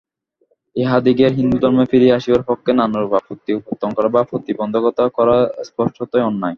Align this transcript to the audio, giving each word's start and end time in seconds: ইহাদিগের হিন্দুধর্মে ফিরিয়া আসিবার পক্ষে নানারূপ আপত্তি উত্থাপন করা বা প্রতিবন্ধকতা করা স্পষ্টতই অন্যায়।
ইহাদিগের 0.75 1.31
হিন্দুধর্মে 1.39 1.83
ফিরিয়া 1.91 2.15
আসিবার 2.17 2.47
পক্ষে 2.49 2.71
নানারূপ 2.73 3.11
আপত্তি 3.19 3.51
উত্থাপন 3.59 3.91
করা 3.97 4.09
বা 4.15 4.21
প্রতিবন্ধকতা 4.31 5.03
করা 5.17 5.35
স্পষ্টতই 5.67 6.23
অন্যায়। 6.29 6.49